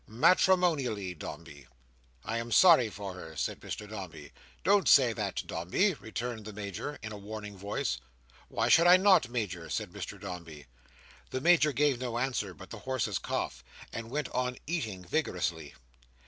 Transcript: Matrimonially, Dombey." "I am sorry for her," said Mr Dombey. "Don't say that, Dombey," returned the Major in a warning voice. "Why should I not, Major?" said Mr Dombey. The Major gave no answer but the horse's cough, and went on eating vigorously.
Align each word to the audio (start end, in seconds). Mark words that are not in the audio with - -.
Matrimonially, 0.07 1.13
Dombey." 1.13 1.67
"I 2.25 2.39
am 2.39 2.51
sorry 2.51 2.89
for 2.89 3.13
her," 3.13 3.35
said 3.35 3.59
Mr 3.59 3.87
Dombey. 3.87 4.31
"Don't 4.63 4.87
say 4.89 5.13
that, 5.13 5.45
Dombey," 5.45 5.93
returned 5.93 6.45
the 6.45 6.53
Major 6.53 6.97
in 7.03 7.11
a 7.11 7.17
warning 7.19 7.55
voice. 7.55 7.99
"Why 8.47 8.67
should 8.67 8.87
I 8.87 8.97
not, 8.97 9.29
Major?" 9.29 9.69
said 9.69 9.91
Mr 9.91 10.19
Dombey. 10.19 10.65
The 11.29 11.39
Major 11.39 11.71
gave 11.71 11.99
no 11.99 12.17
answer 12.17 12.55
but 12.55 12.71
the 12.71 12.79
horse's 12.79 13.19
cough, 13.19 13.63
and 13.93 14.09
went 14.09 14.27
on 14.29 14.57
eating 14.65 15.05
vigorously. 15.05 15.75